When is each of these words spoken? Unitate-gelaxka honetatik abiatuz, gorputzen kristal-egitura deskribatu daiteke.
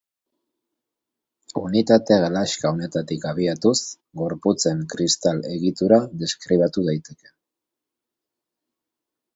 Unitate-gelaxka 1.63 2.71
honetatik 2.71 3.27
abiatuz, 3.33 3.75
gorputzen 4.23 4.83
kristal-egitura 4.95 6.03
deskribatu 6.25 6.89
daiteke. 6.91 7.35